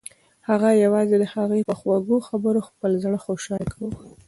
[0.49, 3.97] هغه یوازې د هغې په خوږو خبرو خپل زړه خوشحاله کاوه.